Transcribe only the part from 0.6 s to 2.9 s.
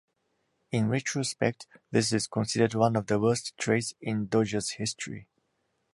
In retrospect, this is considered